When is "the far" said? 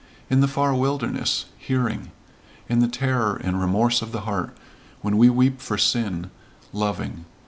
0.41-0.73